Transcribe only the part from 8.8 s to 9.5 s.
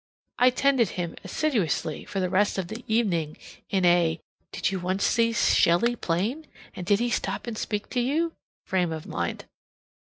of mind.